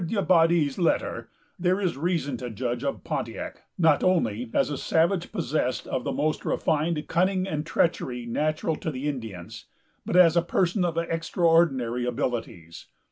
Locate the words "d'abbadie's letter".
0.03-1.29